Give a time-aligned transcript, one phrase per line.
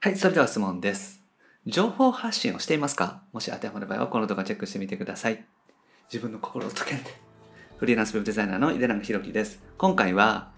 [0.00, 1.24] はい、それでは質問です。
[1.66, 3.24] 情報発信をしていますか？
[3.32, 5.44] もし当てはまる場合はこの動画チェックしてみてください。
[6.04, 7.10] 自分の心を解けんで。
[7.78, 9.60] フリーランスウェブデザイナーの井出永博樹です。
[9.76, 10.52] 今回は、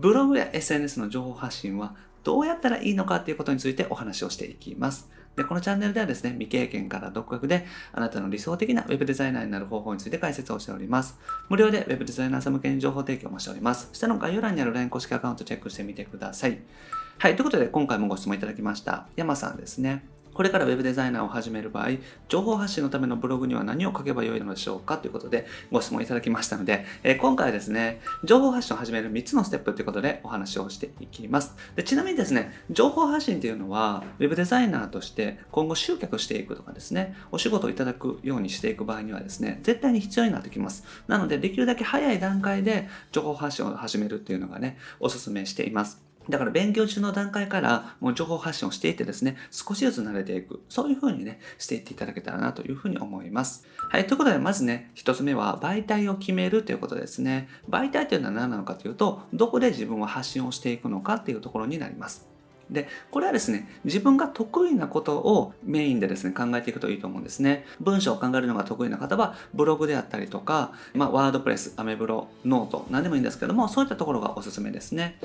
[0.00, 1.94] ブログや SNS の情報発信は
[2.26, 5.08] どうやったらいいのかということについてお話をしていきます。
[5.36, 11.20] で、このチャンネルではですね、未経験から独学であなたの理想的な Web デザイナーになる方法について解説をしております。
[11.48, 13.90] 無料で Web デザイナーさん向けに情報提供もしております。
[13.92, 16.58] 下の概要欄にある LINE 公式アカウントチェックしてみてください。
[17.18, 19.06] はい、ということで今回もご質問いただきました。
[19.14, 20.15] 山さんですね。
[20.36, 21.92] これからウェブデザイナーを始める場合、
[22.28, 31.56] 情報発信のためのブログには何を書けばよいのでしょうかということでご質問いただきましたので、えー今回はですね、情報発信を始める3つのステップということでお話をしていきます。
[31.74, 40.84] でちなみにですね、情報発信というのは、ウェブデザイナーとして今後集客していくとかですね、お仕事をいただくようにしていく場合にはですね、絶対に必要になってきます。
[41.08, 46.05] なので、できるだけ早い段階で情報発信を始めるっていうのがね、お勧めしています。
[46.28, 50.62] だから勉強中の段階からもう情報発信をしていってですね、少しずつ慣れていく。
[50.68, 53.66] そういう風にね、していっていただけたらなというふうに思います。
[53.88, 57.48] はい、ということでまずね、一つ目は媒体を決めるということですね。
[57.68, 62.35] 媒体というのは何なのかというと、どこで自分は発信をしていくのかっていうところになります。
[62.70, 67.64] で、これはですね、自分が得意なことをメインでですね、考えていくといいと思うんですね。
[67.80, 75.18] 文章を考えるのが得意な方は、ブログであったりとか、まあ、ワードプレス、アメブロ、ノート、何でもいいんですけども、そういったところがおすすめですね。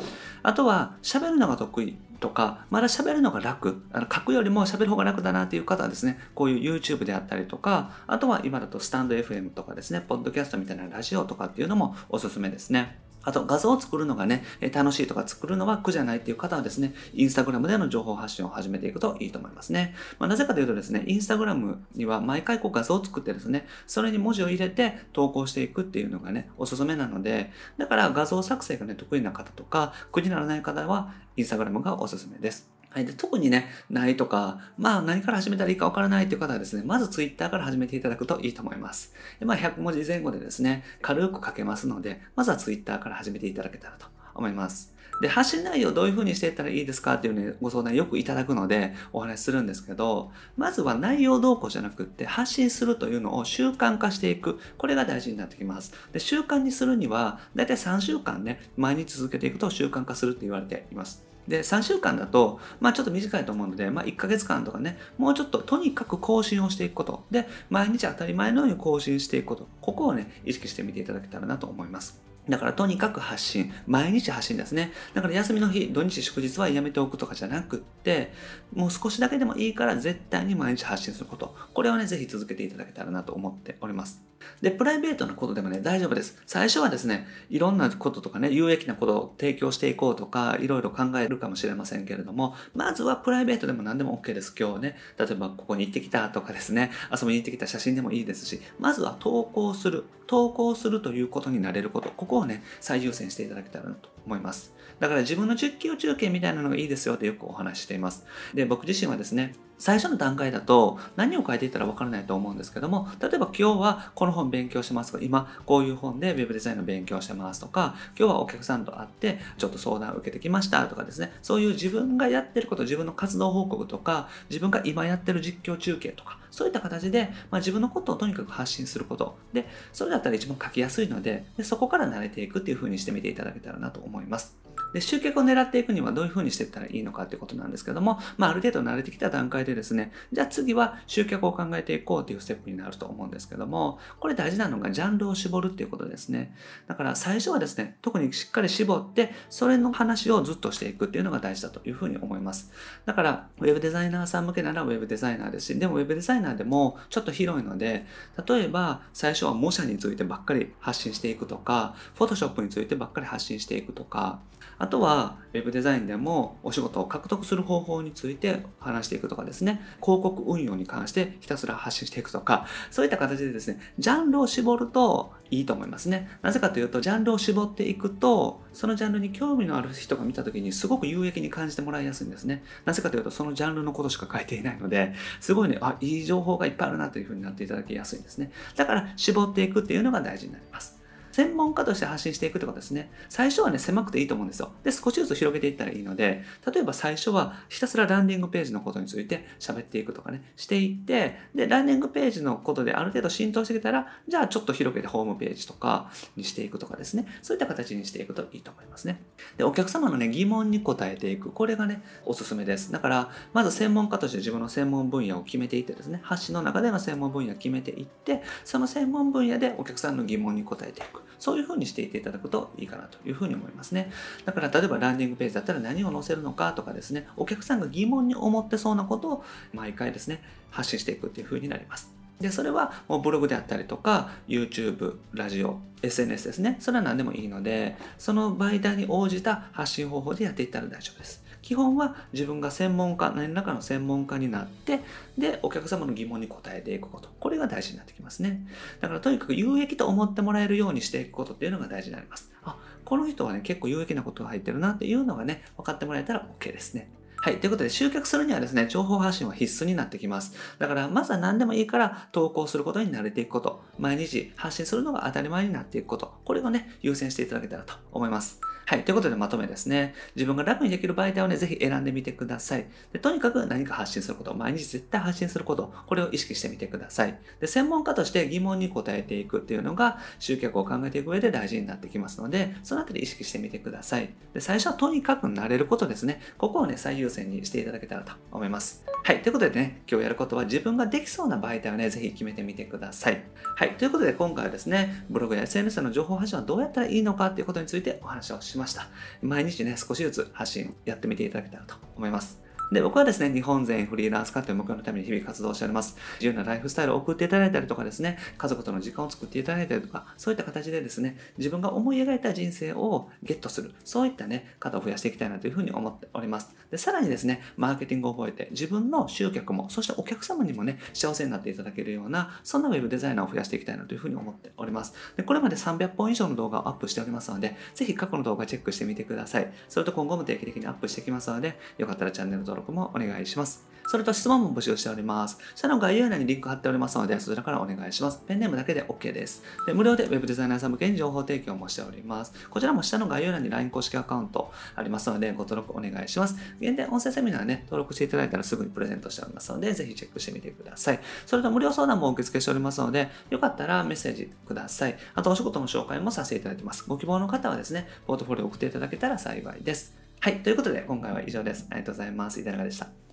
[0.44, 13.00] あとは、喋るのが得意とか、まだ喋るのが楽、あの書くよりも喋る方が楽だなっていう方はですね、こういう YouTube であったりとか、あとは今だとスタンド FM とかですね、ポッドキャストみたいなラジオとかっていうのもおすすめですね。
[13.24, 19.96] あと画像を作るのがね、楽しいとか作るのは苦じゃないっていう方はですね、インスタグラムでの情報発信を始めていくといいと思いますね。
[20.20, 32.81] まあ、なぜかというとですね、インスタグラムには毎回こう画像を作ってですね、それに文字を入れて投稿していくっていうのがね、おすすめなので、だから画像作成がね、得意な方とか、苦にならない方は、インスタグラムがおすすめです。
[32.92, 39.14] はい、で特にね、ないとか、まあ何から始めたらいいかわからないという方はですね、まずツイッターから始めていただくといいと思います。
[39.40, 44.94] でまあ100文字前後でですね、軽く書けますので、まずはツイッターから始めていただけたらと思います。
[45.22, 54.60] で、発信内容どういう風にしていったらいいですかっていうね、ご相談よくいただくのでお話しするんですけど、まずは内容動向じゃなくって発信するというのを習慣化していく。
[54.78, 55.94] これが大事になってきます。
[56.12, 61.31] で、習慣にするには、だいたい3週間ね、毎日続けていくと習慣化するって言われています。
[61.48, 67.24] で、3週間だと、まあちょっと短いと思うので、まあ1ヶ月間とかね、もうちょっととにかく更新をしていくこと。
[67.32, 69.68] で、毎日当たり前のように更新していくこと。
[69.82, 72.31] ここをね、意識してみていただけたらなと思います。
[72.50, 73.72] だからとにかく発信。
[73.86, 74.92] 毎日発信ですね。
[75.14, 78.34] だから休みの日、土日祝日はやめておくとかじゃなくって、
[78.74, 81.56] もう少しだけでもいいから絶対に毎日発信すること。
[81.74, 84.24] これをね、ぜひ続けていただけたらなと思っております。
[84.62, 86.42] で、プライベートのことでもね、大丈夫です。
[86.46, 94.54] 最初はですね、いろんなこととかね、有益なことを提供していこうとか、いろいろ考えるかもしれませんけれども、まずはプライベートでも何でも OK です。
[94.58, 100.06] 今日ね、例えばここに行ってきたとかですね、遊びに行ってきた写真でもいいですし、まずは投稿する。
[100.28, 102.10] 投稿するということになれること。
[102.10, 104.74] ここをね、最優先していただけたらなと思います。
[105.02, 108.24] だから自分の実況中継みたいなのがいいですよってよくお話ししています。
[108.54, 129.36] で、僕自身はですね、最初の段階だと何を書いていったらわからないと思うんですけども、例えば今日はこの本勉強してますとか、今こういう本で Web デザインの勉強してますとか、今日はお客さんと会ってちょっと相談を受けてきましたとかですね、そういう自分がやってること、自分の活動報告とか、自分が今やってる実況中継とか、そういった形で、まあ、自分のことをとにかく発信すること。
[129.52, 134.62] で、それだったら一番書きやすいので、でそこから慣れていくっていう風にしてみていただけたらなと思います。
[134.94, 146.56] で、集客を狙っていくにはどういう風にしていったらいいのかってことなんですけども、まあ、ある程度慣れてきた段階でですね、じゃあ次は集客を考えていこうっていうステップになると思うんですけども、これ大事なのがジャンルを絞るっていうことですね。
[146.88, 152.72] だから最初はですね、特にしっかり絞って、それの話をずっとしていくっていうのが大事だというふうに思います。
[153.06, 158.06] だから、ウェブデザイナーさん向けならウェブデザイナーですし、でもウェブデザイナーでもちょっと広いので、
[158.48, 164.40] 例えば最初は模写についてばっかり発信していくとか、フォトショップについてばっかり発信していくとか、
[164.82, 176.30] あとは、ウェブデザインでもお仕事を獲得する方法について話していくとかですね、広告運用に関してひたすら発信していくとか、そういった形でですね、ジャンルを絞るといいと思いますね。
[176.42, 182.64] なぜかというと、ジャンルを絞っていくと、そのジャンルに興味のある人が見た時にすごく有益に感じてもらいやすいんですね。
[182.86, 188.52] なぜかというと、そのジャンルのことしか書いていないので、すごいね、あ、いい情報がいっぱいあるなというふうになっていただきやすいんですね。
[188.76, 191.01] だから、絞っていくっていうのが大事になります。
[191.32, 193.12] 専門家として発信していくってことですね。
[193.30, 194.72] 最初はね、狭くていいと思うんですよ。
[194.84, 196.44] で、少しずつ広げていったらいいので、
[196.74, 209.22] 例えば最初はひたすらランディングページのことについて喋っていくとかね、していって、で、ランディングページのことである程度浸透してきたら、じゃあちょっと広げてホームページとかにしていくとかですね、そういった形にしていくといいと思いますね。
[209.62, 211.52] で、お客様のね、疑問に答えていく。
[211.52, 212.92] これがね、おすすめです。
[212.92, 221.22] だから、まず専門家として自分の専門分野を決めていってですね、発信の中での専門分野を決めていって、その専門分野でお客さんの疑問に答えていく。
[221.38, 224.12] そういうふうにしていっていただくといいかなというふうに思いますね。
[224.46, 229.44] だから、例えばランディングページだったら何を載せるのかとかですね、お客さんが疑問に思ってそうなことを
[229.74, 230.42] 毎回ですね、
[230.72, 232.21] 発信していくっていうふうになります。
[232.42, 236.78] で、それはもうブログであったりとか、YouTube、ラジオ、SNS ですね。
[236.80, 241.44] それは何でもいいので、その媒体に応じた発信方法でやっていったら大丈夫です。
[241.62, 245.02] 基本は自分が専門家、何らかの専門家になって、
[245.38, 247.30] で、お客様の疑問に答えていくこと。
[247.40, 248.68] これが大事になってきますね。
[249.00, 252.52] だからとにかく有益と思ってもらえるようにしていくことっていうのが大事になります。
[252.64, 257.10] あ、この人はね、結構有益なことが入ってるなっていうのがね、分かってもらえたら OK ですね。
[257.44, 257.60] はい。
[257.60, 260.54] ということで、集客するにはですね、情報発信は必須になってきます。
[260.78, 263.84] だから、まずは何でもいいから投稿することに慣れていくこと。
[263.98, 266.36] 毎日発信するのが当たり前になっていくこと。
[266.46, 268.62] これをね、優先していただけたらと思います。
[268.92, 269.06] はい。
[269.06, 270.14] ということでまとめですね。
[270.36, 272.88] 自分が楽にできる媒体をね、ぜひ選んでみてください。
[273.14, 277.40] でとにかく何か発信すること、毎日絶対発信すること、これを意識してみてください。
[277.62, 284.34] で、専門家として疑問に答えていくっていうのが、集客を考えていく上で大事になってきますので、そのあたり意識してみてください。
[284.54, 286.42] で、最初はとにかく慣れることですね。
[286.58, 289.06] ここをね、最優先にしていただけたらと思います。
[289.24, 289.42] はい。
[289.42, 293.42] ということでね、今日やることは自分ができそうな媒体をね、ぜひ決めてみてください。
[293.78, 293.92] はい。
[293.92, 298.81] ということで今回はですね、ブログや SNS の情報発信はどうやったらいいのかっていうことについてお話をしました。
[298.82, 299.08] ました
[299.42, 302.60] 毎日ね、少しずつ発信やってみていただけたらと思います。
[302.92, 306.18] で、僕はですね、日本全フリーランス化という目標のために日々活動しております。
[306.42, 316.76] 自由なライフスタイルを送っていただいたりとかですね、家族との時間を作っていただいたりとか、そういった形でですね、自分が思い描いた人生をゲットする、そういったね、方を増やしていきたいなというふうに思っております。
[316.92, 325.14] で、さらにですね、マーケティングを覚えて、自分の集客も、そしてお客様にもね、幸せになっていただけるような、そんなウェブデザイナーを増やしていきたいなというふうに思っております。
[325.38, 329.72] で、これまで300本以上の動画をアップしておりますので、ぜひ過去の動画チェックしてみてください。
[329.88, 333.92] それと今後も定期的にアップしていきますので、よかったらチャンネル登録もお願いします。
[334.12, 335.58] それと質問も募集しております。
[335.74, 338.44] 下の概要欄にリンク貼っておりますので、そちらからお願いします。
[338.46, 339.64] ペンネームだけで OK です。
[339.86, 342.54] で無料で Web デザイナーさん向けに情報提供もしております。
[342.70, 346.58] こちらも下の概要欄に LINE 公式アカウントありますので、ご登録お願いします。
[346.82, 351.20] 限定音声セミナーね、登録していただいたらすぐにプレゼントしておりますので、ぜひチェックしてみてください。
[351.46, 355.18] それと無料相談も受付しておりますので、よかったらメッセージください。
[355.36, 357.06] あとお仕事の紹介もさせていただいてます。
[357.08, 360.31] ご希望の方はですね、ポートフォリオ送っていただけたら幸いです。
[360.44, 360.64] はい。
[360.64, 361.86] ということで、今回は以上です。
[361.92, 362.60] ありがとうございます。
[362.60, 363.31] いただでした？